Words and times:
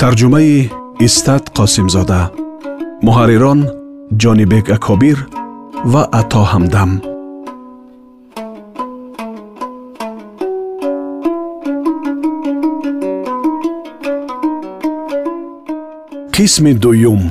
тарҷумаи 0.00 0.54
истат 1.06 1.44
қосимзода. 1.58 2.22
Муҳаррирон 3.06 3.60
ҷонибек 4.22 4.66
акобир 4.76 5.18
ва 5.92 6.02
ато 6.20 6.42
ҳамдам. 6.52 6.90
Қисми 16.34 16.72
дуюм 16.82 17.22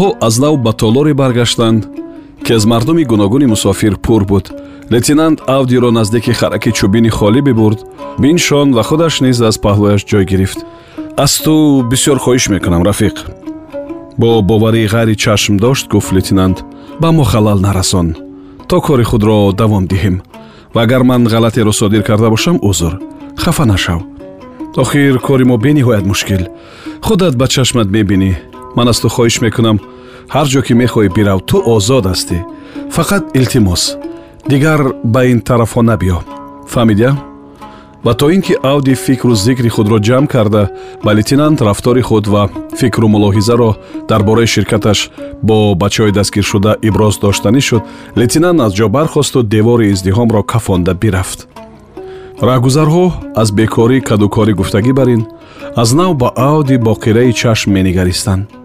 онҳо 0.00 0.16
аз 0.20 0.38
нав 0.38 0.54
ба 0.64 0.72
толоре 0.72 1.14
баргаштанд 1.14 1.82
ки 2.44 2.52
аз 2.52 2.64
мардуми 2.64 3.04
гуногуни 3.04 3.46
мусофир 3.46 3.96
пур 3.96 4.24
буд. 4.24 4.52
Лейтенант 4.92 5.40
авдиро 5.46 5.90
наздики 5.90 6.32
хараки 6.32 6.70
чӯбини 6.78 7.10
холӣ 7.18 7.40
бибурд. 7.42 7.78
Биншон 8.18 8.68
ва 8.76 8.82
худаш 8.82 9.20
низ 9.20 9.40
аз 9.40 9.56
паҳлӯяш 9.64 10.02
ҷой 10.10 10.24
гирифт. 10.30 10.58
Аз 11.24 11.32
ту 11.44 11.52
бисёр 11.90 12.18
хоҳиш 12.24 12.44
мекунам 12.54 12.82
рафиқ 12.88 13.16
бо 14.20 14.42
боварии 14.50 14.90
ғайри 14.94 15.14
чашм 15.24 15.56
дошт 15.64 15.86
гуфт 15.92 16.12
лейтенант 16.16 16.58
ба 17.00 17.08
мо 17.12 17.24
халал 17.24 17.58
нарасон. 17.66 18.08
То 18.68 18.80
кори 18.80 19.04
худро 19.10 19.52
давом 19.52 19.84
диҳем. 19.92 20.16
Ва 20.74 20.82
агар 20.82 21.02
ман 21.02 21.22
ғалатеро 21.32 21.72
содир 21.72 22.02
карда 22.02 22.30
бошам 22.30 22.56
узр. 22.62 22.92
Хафа 23.36 23.64
нашав. 23.66 24.00
Охир 24.76 25.18
кори 25.26 25.44
мо 25.44 25.56
бениҳоят 25.64 26.04
мушкил. 26.06 26.42
Худат 27.06 27.34
ба 27.36 27.46
чашмат 27.48 27.88
мебинӣ 27.96 28.49
ман 28.76 28.88
аз 28.88 28.98
ту 29.00 29.08
хоҳиш 29.08 29.36
мекунам. 29.46 29.78
Ҳар 30.34 30.46
ҷо 30.52 30.60
ки 30.66 30.72
мехоҳӣ 30.82 31.08
бирав 31.16 31.40
ту 31.48 31.56
озод 31.74 32.04
ҳастӣ 32.12 32.38
фақат 32.96 33.22
илтимос. 33.38 33.82
Дигар 34.50 34.80
ба 35.14 35.20
ин 35.32 35.40
тарафҳо 35.48 35.82
набиё. 35.90 36.18
Фаҳмидя? 36.72 37.10
Ва 38.04 38.14
то 38.14 38.30
ин 38.30 38.42
ки 38.46 38.54
авди 38.62 38.94
фикру 38.94 39.34
зикри 39.34 39.68
худро 39.68 39.98
ҷамъ 40.08 40.26
карда 40.26 40.62
ба 41.04 41.10
лейтенант 41.14 41.60
рафтори 41.60 42.02
худ 42.08 42.26
ва 42.26 42.48
фикру 42.78 43.06
мулоҳизаро 43.14 43.70
дар 44.08 44.22
бораи 44.22 44.46
ширкаташ 44.54 45.10
бо 45.42 45.74
бачаҳои 45.82 46.12
дастгиршуда 46.18 46.72
иброз 46.88 47.14
доштанӣ 47.24 47.60
шуд 47.68 47.82
лейтенант 48.20 48.60
аз 48.66 48.72
ҷо 48.78 48.86
бархосту 48.96 49.42
девори 49.42 49.92
издиҳомро 49.94 50.42
кафонда 50.52 50.94
бирафт. 51.02 51.40
Раҳгузарҳо 52.48 53.06
аз 53.40 53.48
бекорӣ 53.58 53.98
кадукорӣ 54.08 54.52
гуфтагӣ 54.60 54.92
бар 54.98 55.08
ин 55.16 55.22
аз 55.82 55.92
нав 55.98 56.12
ба 56.20 56.28
авди 56.36 56.76
бо 56.86 56.92
қираи 57.04 57.32
чашм 57.40 57.68
менигаристанд 57.76 58.59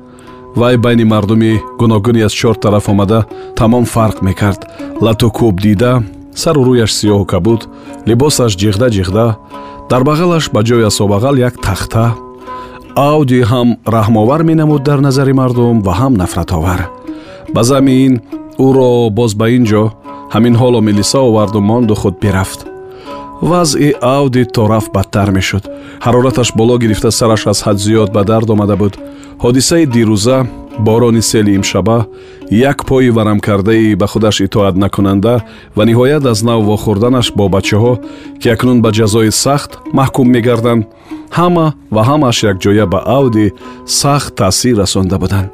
вай 0.56 0.78
байни 0.78 1.03
мардуми 1.03 1.61
гуногуни 1.80 2.22
аз 2.22 2.34
чор 2.34 2.56
тараф 2.56 2.89
омада 2.89 3.25
тамом 3.56 3.86
фарқ 3.86 4.22
мекард. 4.22 4.61
Лату 5.02 5.28
кӯб 5.38 5.56
дида 5.61 6.03
сару 6.34 6.61
рӯяш 6.67 6.92
сиёҳу 7.00 7.26
кабуд 7.26 7.61
либосаш 8.08 8.52
ҷиғда 8.61 8.88
ҷиғда 8.95 9.26
дар 9.89 10.02
бағалаш 10.08 10.52
ба 10.54 10.61
ҷои 10.67 10.88
асобағал 10.92 11.36
як 11.39 11.55
тахта. 11.61 12.16
Ауди 12.95 13.42
ҳам 13.52 13.77
раҳмовар 13.86 14.42
менамуд 14.43 14.83
дар 14.83 14.99
назари 14.99 15.33
мардум 15.33 15.82
ва 15.82 15.93
ҳам 15.99 16.14
нафратовар. 16.21 16.89
Ба 17.54 17.64
замин 17.64 18.22
ӯро 18.60 19.10
боз 19.10 19.32
ба 19.39 19.49
ин 19.49 19.64
ҷо 19.66 19.83
ҳамин 20.33 20.55
ҳоло 20.61 20.80
милиса 20.82 21.20
оварду 21.20 21.60
монду 21.61 21.95
худ 21.95 22.16
бирафт. 22.23 22.60
Вазъи 23.42 23.95
ауди 24.02 24.43
то 24.45 24.67
рафт 24.67 24.92
бадтар 24.93 25.30
мешуд. 25.32 25.64
Ҳарораташ 26.05 26.49
боло 26.55 26.77
гирифта 26.77 27.11
сараш 27.11 27.48
аз 27.48 27.60
ҳад 27.66 27.77
зиёд 27.86 28.10
ба 28.16 28.23
дард 28.23 28.49
омада 28.49 28.76
буд 28.76 28.93
ҳодисаи 29.44 29.86
дирӯза 29.96 30.38
борони 30.80 31.22
сели 31.22 31.52
имшаба 31.56 32.06
як 32.52 32.86
пои 32.86 33.10
варамкардаи 33.10 33.96
ба 33.96 34.08
худаш 34.08 34.42
итоат 34.42 34.76
накунанда 34.76 35.42
ва 35.76 35.84
ниҳоят 35.86 36.26
аз 36.26 36.44
нав 36.44 36.60
вохӯрданаш 36.70 37.28
бо 37.38 37.46
бачаҳо 37.56 37.94
ки 38.42 38.48
акнун 38.50 38.82
ба 38.82 38.90
ҷазои 38.98 39.32
сахт 39.32 39.72
маҳкум 39.98 40.28
мегарданд 40.36 40.84
ҳама 41.38 41.68
ва 41.96 42.02
ҳамааш 42.10 42.38
якҷоя 42.52 42.86
ба 42.94 43.00
авди 43.20 43.54
сахт 44.02 44.36
таъсир 44.36 44.76
расонда 44.84 45.18
буданд. 45.23 45.50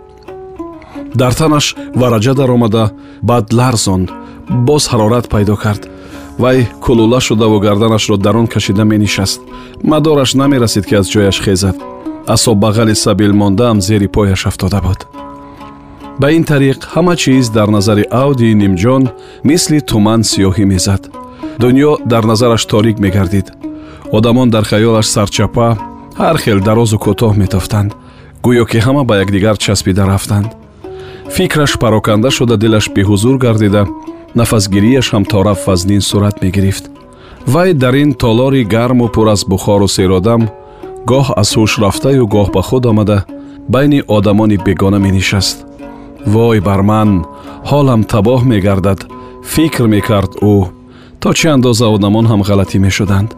Дар 1.15 1.33
танаш 1.39 1.65
вараҷа 2.01 2.33
даромада 2.39 2.83
баъд 3.29 3.45
ларзонд 3.59 4.07
боз 4.67 4.83
ҳарорат 4.91 5.25
пайдо 5.33 5.55
кард. 5.63 5.83
Вай 6.39 6.57
кулула 6.85 7.19
шудаву 7.19 7.59
гарданашро 7.59 8.17
дар 8.17 8.35
он 8.41 8.47
кашида 8.47 8.83
менишаст. 8.83 9.41
Мадораш 9.83 10.33
намерасид 10.33 10.85
ки 10.85 10.95
аз 10.95 11.07
ҷояш 11.13 11.37
хезад 11.45 11.75
асоббағали 12.27 12.93
сабил 12.95 13.33
мондаам 13.33 13.81
зери 13.81 14.07
пояш 14.07 14.45
афтода 14.45 14.81
буд. 14.81 15.07
Ба 16.19 16.31
ин 16.31 16.43
тариқ 16.43 16.79
ҳама 16.93 17.15
чиз 17.15 17.49
дар 17.49 17.67
назари 17.67 18.05
авдии 18.11 18.53
нимҷон 18.53 19.03
мисли 19.43 19.79
туман 19.79 20.21
сиёҳӣ 20.21 20.65
мезад. 20.65 21.09
Дуньё 21.59 21.97
дар 22.05 22.23
назараш 22.25 22.65
торик 22.65 22.99
мегардид. 22.99 23.47
Одамон 24.11 24.49
дар 24.49 24.63
хаёлаш 24.63 25.07
сарчапа 25.07 25.77
ҳар 26.17 26.37
хел 26.43 26.59
дарозу 26.59 26.97
кӯтоҳ 26.97 27.33
метофтанд 27.37 27.91
гӯё 28.45 28.65
ки 28.71 28.77
ҳама 28.85 29.03
ба 29.09 29.15
якдигар 29.23 29.57
часпида 29.57 30.05
рафтанд. 30.05 30.49
Фикраш 31.35 31.79
пароканда 31.79 32.29
шуда 32.31 32.57
дилаш 32.57 32.85
беҳузур 32.95 33.37
гардида 33.37 33.87
нафасгирияш 34.35 35.07
ҳам 35.13 35.23
то 35.31 35.43
рафт 35.43 35.67
вазнин 35.67 36.01
сурат 36.01 36.41
мегирифт. 36.43 36.85
Вай 37.47 37.73
дар 37.73 37.93
ин 38.03 38.13
толори 38.13 38.63
гарму 38.63 39.07
пур 39.07 39.27
аз 39.27 39.41
бухору 39.45 39.87
серодам 39.87 40.41
гоҳ 41.09 41.25
аз 41.41 41.49
ҳуш 41.57 41.71
рафтаю 41.83 42.23
гоҳ 42.35 42.47
ба 42.55 42.61
худ 42.67 42.83
омада 42.91 43.17
байни 43.73 43.99
одамони 44.17 44.57
бегона 44.65 44.99
менишаст. 45.05 45.57
Вой 46.33 46.59
бар 46.67 46.81
ман 46.91 47.09
ҳолам 47.69 48.01
табоҳ 48.13 48.41
мегардад 48.51 48.99
фикр 49.53 49.85
мекард 49.95 50.31
ӯ 50.53 50.55
то 51.21 51.29
чӣ 51.37 51.47
андоза 51.55 51.85
одамон 51.95 52.25
ҳам 52.31 52.41
ғалатӣ 52.49 52.77
мешуданд? 52.85 53.29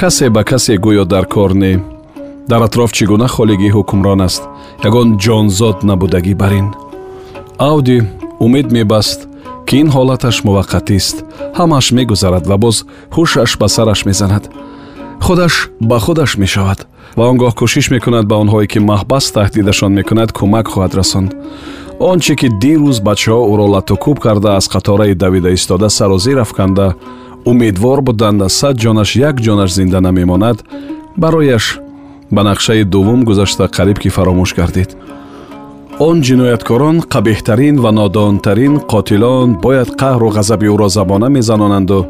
Касе 0.00 0.26
ба 0.34 0.42
касе 0.50 0.74
гӯё 0.84 1.04
дар 1.12 1.24
кор 1.34 1.50
не. 1.62 1.72
Дар 2.50 2.62
атроф 2.66 2.90
чӣ 2.96 3.04
гуна 3.10 3.28
холигии 3.34 3.74
ҳукмрон 3.76 4.20
аст? 4.28 4.42
Ягон 4.88 5.08
ҷонзод 5.24 5.78
набудагӣ 5.88 6.34
бар 6.42 6.52
ин 6.60 6.68
авди 7.60 8.02
умед 8.40 8.72
мебаст 8.72 9.28
ки 9.66 9.76
ин 9.82 9.88
ҳолаташ 9.96 10.36
муваққатист 10.46 11.16
ҳамааш 11.58 11.86
мегузарад 11.98 12.44
ва 12.50 12.56
боз 12.64 12.76
ҳушаш 13.16 13.50
ба 13.60 13.68
сараш 13.76 14.00
мезанад 14.08 14.44
худаш 15.26 15.54
ба 15.80 15.98
худаш 16.04 16.36
мешавад 16.36 16.86
ва 17.16 17.24
он 17.30 17.36
гоҳ 17.42 17.52
кӯшиш 17.60 17.86
мекунад 17.94 18.24
ба 18.30 18.36
онҳое 18.42 18.66
ки 18.72 18.78
маҳбас 18.90 19.24
таҳдидашон 19.36 19.92
мекунад 19.98 20.30
кӯмак 20.38 20.66
хоҳад 20.72 20.92
расонд. 21.00 21.30
Он 22.10 22.18
чӣ 22.24 22.34
ки 22.40 22.48
дирӯз 22.62 22.98
бачаҳо 23.08 23.40
ӯро 23.52 23.66
латукӯб 23.74 24.18
карда 24.24 24.50
аз 24.58 24.66
қатораи 24.74 25.14
давида 25.22 25.50
истода 25.58 25.88
сару 25.98 26.18
зир 26.18 26.38
афканда 26.44 26.86
умедвор 27.50 27.98
буданд 28.08 28.42
аз 28.42 28.52
сад 28.60 28.74
ҷонаш 28.84 29.10
як 29.28 29.36
ҷонаш 29.46 29.70
зинда 29.78 30.00
намемонад 30.00 30.58
барояш 31.22 31.64
ба 32.34 32.42
нақшаи 32.48 32.84
дуввум 32.84 33.20
гузашта 33.24 33.64
қариб 33.76 33.98
ки 34.02 34.08
фаромӯш 34.16 34.50
гардид. 34.58 34.90
Он 35.98 36.16
ҷинояткорон 36.26 36.96
қабеҳтарин 37.12 37.76
ва 37.84 37.90
нодонтарин 37.98 38.74
қотилон 38.92 39.48
бояд 39.64 39.90
қаҳру 40.00 40.28
ғазаби 40.36 40.66
ӯро 40.74 40.88
забона 40.88 41.28
мезанонанду 41.28 42.06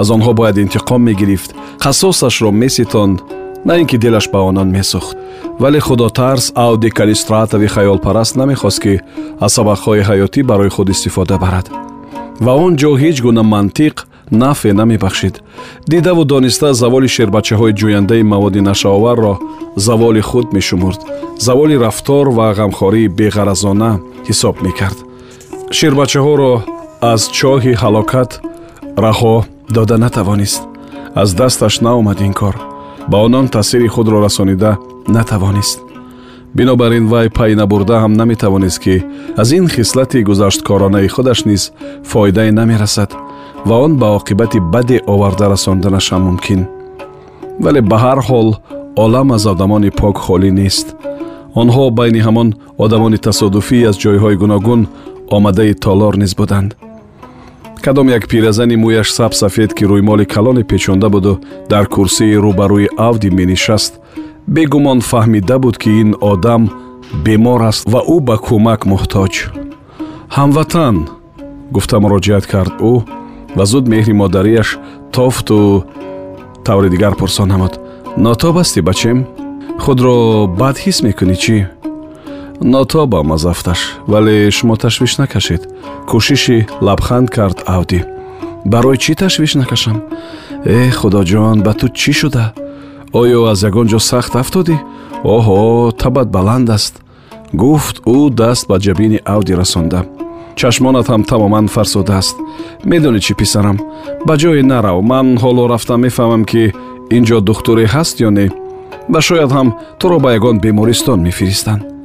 аз 0.00 0.08
онҳо 0.16 0.32
бояд 0.38 0.56
интиқом 0.64 1.00
мегирифт 1.08 1.50
қассосашро 1.84 2.50
меситонд 2.62 3.18
на 3.64 3.72
ин 3.80 3.86
ки 3.90 3.96
дилаш 3.98 4.26
ба 4.32 4.38
онон 4.50 4.68
месӯхт. 4.76 5.16
Вале 5.62 5.80
худотарс 5.80 6.52
ауди 6.54 6.90
калистратови 6.98 7.68
хаёлпараст 7.74 8.34
намехост 8.40 8.80
ки 8.84 9.00
аз 9.44 9.52
сабақҳои 9.56 10.06
ҳаётӣ 10.08 10.40
барои 10.50 10.70
худ 10.76 10.88
истифода 10.88 11.36
барад. 11.44 11.66
Ва 12.44 12.52
он 12.64 12.72
ҷо 12.80 12.90
ҳеҷ 13.02 13.16
гуна 13.26 13.42
мантиқ 13.54 13.96
нафъе 14.30 14.72
намебахшид. 14.72 15.34
Дидаву 15.90 16.24
дониста 16.24 16.74
заволи 16.74 17.08
шербачаҳои 17.16 17.76
ҷӯяндаи 17.80 18.22
маводи 18.32 18.60
нашаоварро 18.60 19.34
заволи 19.76 20.20
худ 20.20 20.52
мешумурд. 20.52 21.00
Заволи 21.38 21.76
рафтор 21.84 22.26
ва 22.36 22.46
ғамхории 22.60 23.12
беғаразона 23.18 23.90
ҳисоб 24.28 24.56
мекард. 24.66 24.98
Шербачаҳоро 25.78 26.52
аз 27.12 27.20
чоҳи 27.38 27.72
ҳалокат 27.82 28.30
раҳо 29.06 29.36
дода 29.70 29.98
натавонист. 29.98 30.62
Аз 31.14 31.34
дасташ 31.34 31.80
наомад 31.80 32.20
ин 32.20 32.32
кор. 32.32 32.56
Ба 33.08 33.18
онон 33.18 33.48
таъсири 33.48 33.88
худро 33.88 34.20
расонида 34.22 34.76
натавонист. 35.08 35.80
Бинобар 36.54 36.92
ин 36.92 37.06
вай 37.08 37.30
пай 37.30 37.54
набурда 37.54 37.96
ҳам 38.02 38.12
наметавонист 38.12 38.78
ки 38.78 39.04
аз 39.36 39.52
ин 39.52 39.68
хислати 39.68 40.22
гузашткоронаи 40.22 41.08
худаш 41.08 41.44
низ 41.44 41.72
фоидае 42.04 42.52
намерасад 42.52 43.14
ва 43.64 43.74
он 43.84 43.96
ба 43.96 44.06
оқибати 44.18 44.60
баде 44.60 45.00
оварда 45.06 45.50
расонданашам 45.50 46.22
мумкин. 46.22 46.66
Вале 47.60 47.80
ба 47.80 47.96
ҳар 47.96 48.18
ҳол 48.28 48.48
олам 48.96 49.32
аз 49.32 49.46
одамони 49.46 49.90
пок 49.90 50.16
холӣ 50.18 50.50
нест. 50.50 50.86
Онҳо 51.54 51.90
байни 51.90 52.20
ҳамон 52.26 52.48
одамони 52.84 53.18
тасодуфӣ 53.18 53.78
аз 53.90 53.96
ҷойҳои 54.02 54.36
гуногун 54.42 54.80
омадаи 55.36 55.74
толор 55.74 56.14
низ 56.22 56.34
буданд 56.40 56.70
кадом 57.80 58.08
як 58.08 58.26
пиразани 58.28 58.76
мӯяш 58.76 59.08
сабсафед 59.18 59.74
ки 59.74 59.84
рӯймоли 59.84 60.24
калоне 60.24 60.64
печонда 60.64 61.08
буду 61.08 61.40
дар 61.68 61.86
курсии 61.86 62.40
рӯбарӯи 62.44 62.88
авди 62.96 63.30
менишаст 63.30 63.92
бегумон 64.46 65.00
фаҳмида 65.00 65.56
буд 65.58 65.76
ки 65.82 65.90
ин 66.02 66.10
одам 66.20 66.62
бемор 67.24 67.62
аст 67.70 67.82
ва 67.92 68.00
ӯ 68.14 68.16
ба 68.28 68.36
кӯмак 68.46 68.80
муҳтоҷ. 68.92 69.34
Ҳамватан 70.36 70.96
гуфта 71.74 71.96
муроҷиат 72.04 72.44
кард 72.52 72.72
ӯ 72.92 72.94
ва 73.56 73.64
зуд 73.70 73.84
меҳри 73.92 74.14
модарияш 74.22 74.68
тофту 75.14 75.84
таври 76.66 76.88
дигар 76.94 77.14
пурсон 77.20 77.48
намуд 77.48 77.72
нотоб 78.24 78.54
ҳастӣ 78.60 78.80
бачем? 78.88 79.18
Худро 79.82 80.16
бад 80.60 80.76
ҳис 80.84 80.98
мекунӣ 81.06 81.36
чӣ 81.44 81.56
нотобам 82.60 83.32
аз 83.32 83.44
афташ 83.44 83.96
вале 84.06 84.50
шумо 84.50 84.76
ташвиш 84.76 85.16
накашед. 85.18 85.68
Кӯшиши 86.08 86.66
лабханд 86.82 87.30
кард 87.30 87.58
авдӣ. 87.66 88.00
Барои 88.64 88.96
чӣ 88.96 89.14
ташвиш 89.14 89.54
накашам? 89.54 90.02
Э 90.64 90.90
худоҷон 90.90 91.62
ба 91.62 91.72
ту 91.74 91.88
чӣ 91.88 92.12
шуда? 92.12 92.52
Оё 93.12 93.40
аз 93.52 93.62
ягон 93.62 93.86
ҷо 93.88 93.98
сахт 93.98 94.36
афтодӣ? 94.36 94.76
Оҳо 95.24 95.92
табат 96.02 96.28
баланд 96.36 96.70
аст. 96.70 96.94
Гуфт 97.52 97.96
ӯ 98.06 98.30
даст 98.40 98.68
ба 98.68 98.76
ҷабини 98.84 99.18
авдӣ 99.34 99.54
расонда. 99.60 100.00
Чашмонат 100.56 101.06
ҳам 101.08 101.22
тамоман 101.30 101.66
фарсудааст 101.74 102.36
медонӣ 102.90 103.20
чӣ 103.26 103.32
писарам? 103.40 103.78
Ба 104.26 104.34
ҷое 104.40 104.62
нарав 104.62 104.98
ман 105.10 105.26
ҳоло 105.42 105.62
рафта 105.72 105.94
мефаҳмам 106.04 106.42
ки 106.50 106.62
ин 107.16 107.22
ҷо 107.28 107.38
духтуре 107.48 107.84
ҳаст 107.94 108.16
ё 108.26 108.30
не? 108.38 108.46
Ва 109.12 109.20
шояд 109.28 109.50
ҳам 109.56 109.68
туро 110.00 110.18
ба 110.24 110.30
ягон 110.38 110.56
бемористон 110.64 111.20
мефиристанд 111.28 111.99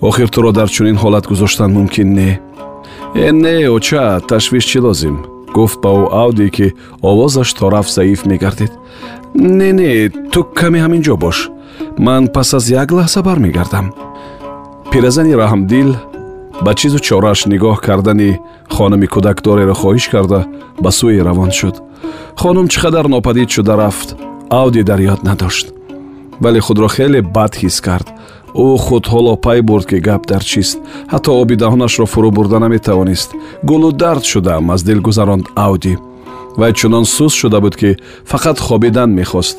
охир 0.00 0.28
туро 0.28 0.52
дар 0.52 0.68
чунин 0.68 0.96
ҳолат 0.96 1.26
гузоштан 1.26 1.72
мумкин 1.72 2.14
не 2.14 2.40
э 3.14 3.30
не 3.32 3.68
оча 3.68 4.20
ташвиш 4.28 4.64
чӣ 4.70 4.78
лозим 4.80 5.16
гуфт 5.54 5.78
ба 5.82 5.90
ӯ 6.00 6.04
авдӣ 6.22 6.48
ки 6.56 6.66
овозаш 7.02 7.52
то 7.52 7.70
рафт 7.70 7.92
заиф 7.94 8.26
мегардид 8.26 8.72
не 9.34 9.72
не 9.72 10.08
ту 10.32 10.40
каме 10.58 10.78
ҳамин 10.84 11.02
ҷо 11.06 11.16
бош 11.24 11.38
ман 11.98 12.28
пас 12.34 12.54
аз 12.54 12.64
як 12.70 12.88
лаҳза 12.98 13.20
бармегардам 13.22 13.86
пиразани 14.90 15.34
раҳмдил 15.42 15.90
ба 16.64 16.72
чизу 16.74 16.98
чорааш 17.06 17.40
нигоҳ 17.52 17.76
кардани 17.86 18.30
хонуми 18.74 19.06
кӯдакдореро 19.14 19.74
хоҳиш 19.82 20.06
карда 20.14 20.40
ба 20.82 20.90
сӯе 20.98 21.22
равон 21.28 21.50
шуд 21.58 21.76
хонум 22.40 22.66
чӣ 22.72 22.78
қадар 22.84 23.06
нопадид 23.14 23.48
шуда 23.54 23.74
рафт 23.82 24.08
авди 24.60 24.82
дар 24.88 25.00
ёд 25.12 25.20
надошт 25.28 25.66
вале 26.42 26.60
худро 26.66 26.88
хеле 26.96 27.20
бад 27.36 27.52
ҳис 27.62 27.76
кард 27.86 28.08
ӯ 28.54 28.78
худ 28.84 29.04
ҳоло 29.12 29.34
пай 29.36 29.60
бурд 29.62 29.86
ки 29.90 29.98
гап 30.08 30.26
дар 30.26 30.42
чист. 30.44 30.78
Ҳатто 31.12 31.30
оби 31.42 31.54
даҳонашро 31.62 32.06
фурӯ 32.12 32.30
бурда 32.36 32.58
наметавонист. 32.58 33.30
Гулу 33.62 33.92
дард 33.92 34.24
шудаам 34.24 34.70
аз 34.70 34.82
дил 34.82 35.00
гузаронд 35.00 35.46
авди 35.56 35.98
вай 36.56 36.72
чунон 36.72 37.04
сус 37.04 37.32
шуда 37.34 37.60
буд 37.60 37.76
ки 37.76 37.96
фақат 38.30 38.58
хобидан 38.58 39.10
мехост. 39.10 39.58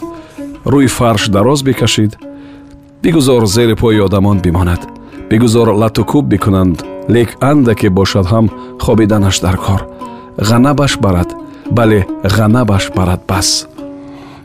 Рӯи 0.65 0.88
фарш 0.88 1.27
дароз 1.30 1.62
бикашид. 1.63 2.18
Бигузор 3.03 3.45
зери 3.45 3.75
пои 3.75 4.00
одамон 4.00 4.39
бимонад. 4.39 4.81
Бигузор 5.30 5.68
латукуб 5.68 6.25
бикунанд. 6.25 6.83
Лек 7.09 7.38
андаке 7.42 7.89
бошад 7.89 8.25
ҳам 8.25 8.50
хобиданаш 8.80 9.39
дар 9.39 9.57
кор. 9.57 9.81
Ғанабаш 10.38 11.00
барад 11.00 11.33
бале 11.71 12.07
ғанабаш 12.24 12.94
барад 12.95 13.21
бас. 13.27 13.68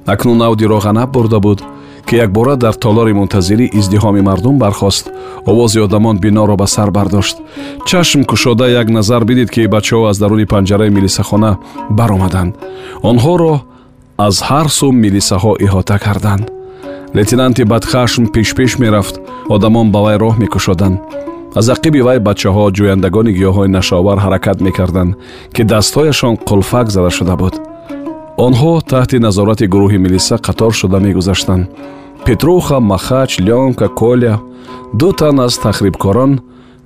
Акнун 0.06 0.42
авдиро 0.42 0.78
ғанаб 0.78 1.10
бурда 1.12 1.40
буд 1.40 1.62
ки 2.06 2.16
якбора 2.16 2.56
дар 2.56 2.74
толори 2.74 3.12
мунтазирӣ 3.12 3.66
издиҳоми 3.78 4.20
мардум 4.20 4.58
бархост. 4.58 5.10
Овози 5.46 5.78
одамон 5.80 6.18
биноро 6.18 6.56
ба 6.56 6.66
сар 6.66 6.90
бардошт. 6.90 7.36
Чашм 7.86 8.22
кушода 8.24 8.66
як 8.68 8.88
назар 8.88 9.24
бидид 9.24 9.50
ки 9.50 9.66
бачаҳо 9.66 10.08
аз 10.10 10.18
даруни 10.18 10.46
панҷараи 10.46 10.90
милисахона 10.90 11.58
баромаданд. 11.90 12.54
Онҳоро 13.02 13.54
аз 14.18 14.36
ҳар 14.48 14.66
сӯ 14.78 14.88
милисаҳо 15.04 15.52
иҳота 15.64 15.98
карданд. 15.98 16.44
Лейтенанти 17.16 17.64
бадхашм 17.64 18.24
пешпеш 18.34 18.78
мерафт. 18.78 19.14
Одамон 19.48 19.86
ба 19.92 20.00
вай 20.04 20.16
роҳ 20.16 20.34
мекушоданд. 20.38 20.98
Аз 21.58 21.66
ақиби 21.74 22.00
вай 22.06 22.18
бачаҳо 22.28 22.64
ҷӯяндагони 22.76 23.32
гиёҳҳои 23.38 23.74
нашаовар 23.78 24.18
ҳаракат 24.24 24.58
мекарданд 24.66 25.16
ки 25.54 25.62
дастҳояшон 25.72 26.34
қулфак 26.48 26.86
зада 26.94 27.10
шуда 27.18 27.36
буд 27.42 27.54
онҳо 28.46 28.72
таҳти 28.92 29.16
назорати 29.26 29.66
гурӯҳи 29.74 29.98
милиса 30.04 30.36
қатор 30.46 30.72
шуда 30.80 30.98
мегузаштанд. 31.06 31.64
петруха 32.24 32.78
махач 32.92 33.30
лёнка 33.48 33.86
коля 34.00 34.34
ду 35.00 35.08
тан 35.18 35.36
аз 35.46 35.54
тахрибкорон 35.64 36.32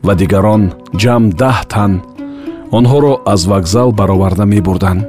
ва 0.07 0.13
дигарон 0.21 0.63
ҷамъ 1.03 1.25
даҳ 1.43 1.59
тан. 1.73 1.93
онҳоро 2.79 3.13
аз 3.33 3.41
вокзал 3.51 3.89
бароварда 3.99 4.45
мебурданд. 4.53 5.03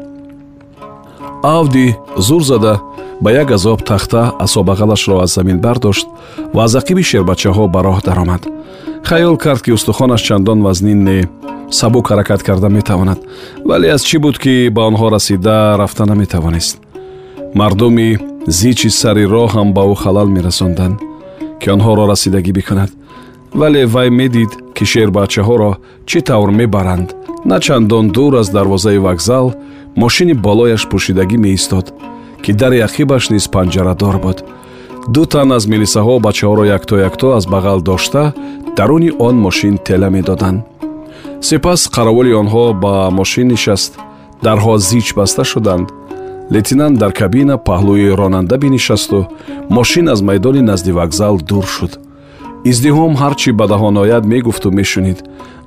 авди 1.58 1.88
зур 2.28 2.42
зада 2.50 2.74
ба 3.24 3.30
як 3.42 3.50
азоб 3.58 3.80
тахта 3.90 4.22
асобағалашро 4.46 5.16
аз 5.24 5.32
замин 5.38 5.60
бардошт 5.66 6.08
ва 6.56 6.62
аз 6.66 6.74
ақиби 6.82 7.04
шербачаҳо 7.10 7.64
ба 7.74 7.80
роҳ 7.88 7.98
даромад. 8.08 8.44
хаёл 9.10 9.36
кард 9.44 9.62
ки 9.66 9.72
устухонаш 9.78 10.22
чандон 10.28 10.60
вазнин 10.66 11.00
не 11.10 11.20
сабук 11.80 12.06
ҳаракат 12.12 12.42
карда 12.48 12.70
метавонад 12.70 13.20
вале 13.70 13.88
аз 13.96 14.02
чӣ 14.10 14.18
буд 14.24 14.36
ки 14.44 14.54
ба 14.76 14.82
онҳо 14.90 15.08
расида 15.16 15.58
рафта 15.82 16.06
наметавонист. 16.12 16.76
Мардуми 17.60 18.10
зичи 18.58 18.90
сари 19.02 19.26
роҳ 19.34 19.48
ҳам 19.56 19.70
ба 19.76 19.84
ӯ 19.94 19.96
халал 20.04 20.28
мерасонданд 20.38 20.96
ки 21.62 21.68
онҳоро 21.76 22.04
расидагӣ 22.12 22.52
бикунад. 22.60 22.92
Вале 23.60 23.82
вай 23.94 24.10
медид 24.20 24.52
ки 24.76 24.84
шербачаҳоро 24.92 25.72
чӣ 26.10 26.20
тавр 26.28 26.50
мебаранд. 26.60 27.10
На 27.50 27.58
чандон 27.66 28.06
дур 28.16 28.34
аз 28.42 28.48
дарвозаи 28.56 29.00
вокзал 29.08 29.48
мошини 30.02 30.34
болояш 30.46 30.84
пӯшидагӣ 30.92 31.38
меистод 31.46 31.86
ки 32.44 32.52
дари 32.60 32.80
ақибаш 32.88 33.24
низ 33.34 33.46
панҷарадор 33.54 34.16
буд. 34.26 34.38
Ду 35.14 35.24
тан 35.32 35.50
аз 35.58 35.64
милисаҳо 35.72 36.14
бачаҳоро 36.28 36.64
якто 36.78 36.96
якто 37.10 37.28
аз 37.38 37.46
бағал 37.54 37.80
дошта 37.90 38.24
даруни 38.78 39.12
он 39.28 39.36
мошин 39.46 39.76
тела 39.88 40.10
медоданд 40.18 40.60
сипас 41.42 41.88
қараволи 41.96 42.34
онҳо 42.42 42.74
ба 42.84 43.10
мошин 43.12 43.48
нишаст. 43.48 43.92
Дарҳо 44.44 44.78
зич 44.78 45.14
баста 45.14 45.44
шуданд. 45.44 45.88
Лейтенант 46.52 46.98
дар 46.98 47.12
кабина 47.12 47.56
паҳлӯи 47.58 48.16
ронанда 48.20 48.58
бинишасту 48.58 49.28
мошин 49.70 50.10
аз 50.14 50.22
майдони 50.22 50.62
назди 50.62 50.92
вокзал 50.92 51.38
дур 51.50 51.66
шуд. 51.76 51.94
Издиҳом 52.72 53.14
ҳарчӣ 53.22 53.52
ба 53.60 53.66
даҳон 53.68 53.96
ояд 54.04 54.24
мегуфту 54.26 54.72
мешунид. 54.72 55.20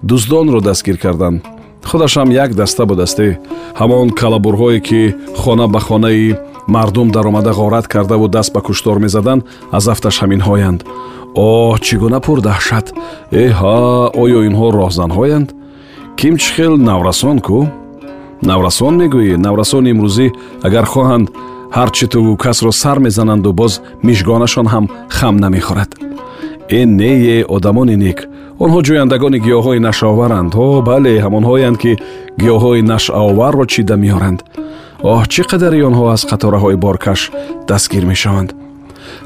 Дуздонро 0.03 0.61
дастгир 0.61 0.99
карданд 0.99 1.43
худашам 1.85 2.31
як 2.31 2.55
даста 2.55 2.87
будасте 2.87 3.39
ҳамон 3.81 4.11
калабурҳое 4.21 4.81
ки 4.81 5.15
хона 5.37 5.67
ба 5.69 5.81
хонаи 5.81 6.37
мардум 6.67 7.11
даромада 7.11 7.51
ғорат 7.51 7.87
кардаву 7.89 8.29
даст 8.29 8.53
ба 8.53 8.61
куштор 8.61 8.99
мезаданд 8.99 9.43
аз 9.73 9.89
афташ 9.89 10.17
ҳаминҳоянд 10.23 10.81
оҳ 11.35 11.79
чӣ 11.85 11.95
гуна 12.03 12.21
пурдаҳшат. 12.27 12.87
Эҳа 13.45 14.11
оё 14.23 14.39
инҳо 14.49 14.67
роҳзанҳоянд 14.79 15.49
ким 16.19 16.37
чӣ 16.37 16.51
хел 16.55 16.77
наврасон 16.77 17.39
ку? 17.47 17.69
Наврасон 18.43 18.95
мегӯӣ. 19.01 19.37
Наврасони 19.47 19.91
имрӯзӣ 19.95 20.27
агар 20.67 20.87
хоҳанд 20.93 21.27
ҳарчи 21.77 22.07
ту 22.13 22.37
касро 22.45 22.73
сар 22.83 22.99
мезананду 23.07 23.51
боз 23.61 23.73
мишгонашон 24.07 24.67
ҳам 24.73 24.85
хам 25.17 25.35
намехӯрад. 25.45 25.91
Э 26.79 26.81
нее 27.01 27.39
одамони 27.57 27.97
нек. 28.05 28.19
Онҳо 28.65 28.81
ҷӯяндагони 28.87 29.39
гиёҳҳои 29.47 29.85
нашаоваранд 29.89 30.53
о 30.65 30.67
бале 30.89 31.15
ҳамонҳоянд 31.25 31.77
ки 31.83 31.93
гиёҳҳои 32.43 32.83
нашъаоварро 32.93 33.65
чида 33.73 33.97
меоранд? 34.05 34.41
Оҳ 35.13 35.23
чӣ 35.33 35.43
қадари 35.51 35.81
онҳо 35.89 36.05
аз 36.15 36.23
қатораҳои 36.31 36.77
боркаш 36.85 37.21
дастгир 37.71 38.05
мешаванд? 38.13 38.51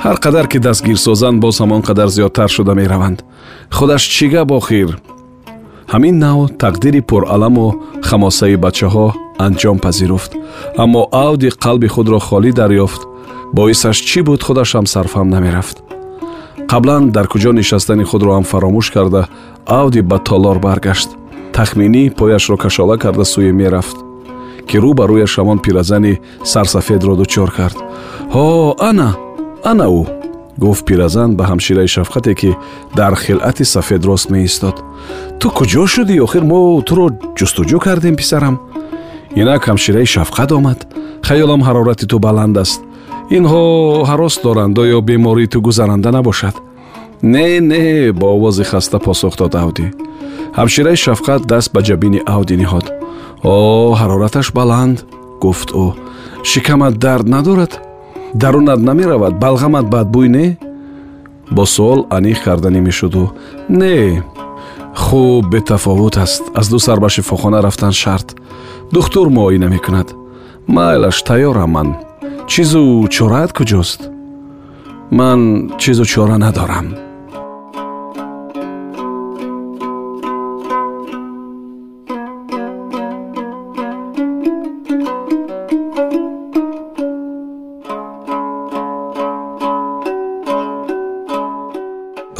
Ҳар 0.04 0.16
қадар 0.24 0.46
ки 0.52 0.58
дастгир 0.66 0.98
созанд 1.06 1.38
боз 1.44 1.56
ҳамон 1.62 1.82
қадар 1.88 2.08
зиёдтар 2.16 2.48
шуда 2.56 2.72
мераванд. 2.80 3.18
Худаш 3.76 4.02
чӣ 4.14 4.26
гап 4.34 4.50
охир 4.60 4.90
ҳамин 5.92 6.16
нав 6.24 6.38
тақдири 6.62 7.00
пураламу 7.08 7.66
хамосаи 8.08 8.56
бачаҳо 8.64 9.06
анҷом 9.46 9.78
пазируфт. 9.84 10.32
Аммо 10.82 11.02
авди 11.26 11.48
қалби 11.64 11.88
худро 11.94 12.18
холӣ 12.28 12.50
дарёфт 12.60 13.02
боисаш 13.56 13.96
чӣ 14.08 14.20
буд 14.26 14.40
худашам 14.46 14.86
сарфам 14.94 15.28
намерафт. 15.34 15.76
Қаблан 16.70 17.02
дар 17.16 17.26
куҷо 17.32 17.50
нишастани 17.52 18.04
худро 18.10 18.30
ҳам 18.36 18.44
фаромӯш 18.50 18.88
карда 18.94 19.22
авди 19.66 20.00
ба 20.10 20.18
толор 20.28 20.58
баргашт. 20.66 21.10
Тахминӣ 21.56 22.02
пояшро 22.18 22.56
кашола 22.64 22.96
карда 23.04 23.24
сӯе 23.32 23.52
мерафт 23.60 23.96
ки 24.68 24.76
рӯ 24.82 24.92
ба 24.98 25.04
рӯяш 25.10 25.32
ҳамон 25.38 25.58
пиразани 25.64 26.14
сарсафедро 26.52 27.14
дучор 27.20 27.50
кард. 27.58 27.78
Ҳо 28.34 28.46
ана 28.88 29.08
ана 29.70 29.86
ӯ 30.00 30.21
гуфт 30.58 30.84
пиразан 30.86 31.36
ба 31.36 31.44
ҳамшираи 31.44 31.88
шафқате 31.94 32.34
ки 32.34 32.50
дар 32.96 33.14
хилъати 33.14 33.64
сафедрост 33.64 34.30
меистод. 34.30 34.76
Ту 35.40 35.46
куҷо 35.50 35.86
шудӣ 35.86 36.20
охир 36.26 36.44
мо 36.50 36.82
туро 36.88 37.06
ҷустуҷӯ 37.38 37.78
кардем 37.78 38.16
писарам? 38.16 38.60
Инак 39.40 39.62
ҳамшираи 39.68 40.06
шафқат 40.14 40.50
омад. 40.58 40.78
Хаёлам 41.28 41.62
ҳарорати 41.66 42.06
ту 42.06 42.18
баланд 42.18 42.56
аст. 42.64 42.80
Инҳо 43.36 43.62
ҳарос 44.10 44.34
доранд 44.44 44.78
оё 44.78 45.00
бемории 45.08 45.46
ту 45.52 45.60
гузаранда 45.60 46.10
набошад 46.10 46.56
не 47.22 47.60
не 47.60 48.12
бо 48.12 48.26
овози 48.26 48.64
хаста 48.64 48.98
посух 48.98 49.36
дод 49.36 49.54
авдӣ 49.54 49.86
ҳамшираи 50.58 50.96
шафқат 51.04 51.46
даст 51.46 51.68
ба 51.74 51.80
ҷабини 51.88 52.20
авдӣ 52.34 52.54
niҳод 52.62 52.86
о 53.44 53.54
ҳарораташ 54.00 54.46
баланд 54.58 54.96
гуфт 55.40 55.68
ӯ 55.84 55.86
шикамат 56.50 56.94
дард 57.04 57.26
надорад 57.34 57.72
дарунат 58.34 58.80
намеравад 58.80 59.38
балғамат 59.40 59.88
бадбӯй 59.90 60.28
не 60.28 60.46
бо 61.50 61.66
суол 61.66 62.06
аниқ 62.10 62.44
карданӣ 62.44 62.80
мешуду 62.80 63.32
не 63.68 64.22
хуб 64.94 65.46
бетафовут 65.50 66.16
аст. 66.16 66.42
Аз 66.54 66.68
ду 66.68 66.78
сар 66.78 67.00
ба 67.00 67.08
шифохона 67.08 67.62
рафтан 67.62 67.92
шарт. 67.92 68.36
Духтур 68.92 69.28
муоина 69.28 69.68
мекунад 69.68 70.14
майлаш 70.66 71.22
тайёрам 71.22 71.70
ман. 71.70 71.96
Чизу 72.46 73.06
чораат 73.10 73.52
куҷост? 73.52 74.00
Ман 75.10 75.70
чизу 75.78 76.04
чора 76.04 76.38
надорам 76.38 77.11